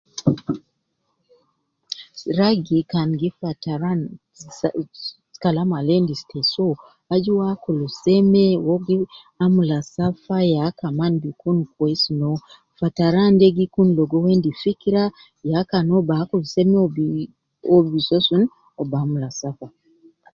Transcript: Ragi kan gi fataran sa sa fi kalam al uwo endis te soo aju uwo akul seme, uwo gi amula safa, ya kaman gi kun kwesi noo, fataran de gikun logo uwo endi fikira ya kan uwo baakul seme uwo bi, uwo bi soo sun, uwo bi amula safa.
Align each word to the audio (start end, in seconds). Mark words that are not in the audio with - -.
Ragi 2.37 2.79
kan 2.91 3.09
gi 3.19 3.29
fataran 3.39 3.99
sa 4.39 4.47
sa 4.59 4.67
fi 4.73 4.83
kalam 5.41 5.69
al 5.79 5.87
uwo 5.89 5.97
endis 5.97 6.21
te 6.29 6.39
soo 6.53 6.73
aju 7.13 7.29
uwo 7.33 7.45
akul 7.53 7.79
seme, 8.01 8.45
uwo 8.61 8.73
gi 8.85 8.97
amula 9.43 9.79
safa, 9.95 10.37
ya 10.55 10.65
kaman 10.79 11.13
gi 11.23 11.31
kun 11.41 11.57
kwesi 11.75 12.11
noo, 12.21 12.37
fataran 12.79 13.31
de 13.39 13.47
gikun 13.57 13.89
logo 13.97 14.15
uwo 14.19 14.29
endi 14.33 14.51
fikira 14.63 15.03
ya 15.51 15.59
kan 15.69 15.85
uwo 15.91 16.01
baakul 16.09 16.43
seme 16.53 16.75
uwo 16.79 16.89
bi, 16.95 17.05
uwo 17.69 17.79
bi 17.91 17.99
soo 18.07 18.23
sun, 18.27 18.43
uwo 18.77 18.83
bi 18.89 18.95
amula 19.01 19.29
safa. 19.39 19.67